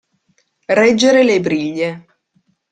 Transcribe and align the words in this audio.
Reggere 0.65 1.21
le 1.21 1.39
briglie. 1.39 2.05